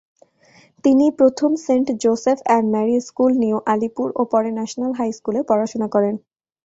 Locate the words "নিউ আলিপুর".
3.43-4.07